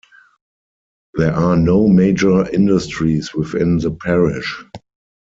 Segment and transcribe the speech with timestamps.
[1.13, 4.63] There are no major industries within the parish.